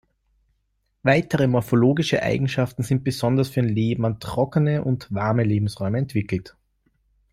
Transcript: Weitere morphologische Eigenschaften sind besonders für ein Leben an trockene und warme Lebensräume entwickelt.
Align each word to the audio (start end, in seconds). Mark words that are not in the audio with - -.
Weitere 1.03 1.45
morphologische 1.45 2.23
Eigenschaften 2.23 2.81
sind 2.81 3.03
besonders 3.03 3.49
für 3.49 3.59
ein 3.59 3.69
Leben 3.69 4.03
an 4.03 4.19
trockene 4.19 4.83
und 4.83 5.13
warme 5.13 5.43
Lebensräume 5.43 5.99
entwickelt. 5.99 6.55